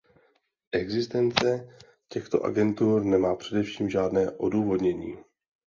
Existence 0.73 1.69
těchto 2.09 2.43
agentur 2.45 3.03
nemá 3.03 3.35
především 3.35 3.89
žádné 3.89 4.31
odůvodnění. 4.31 5.17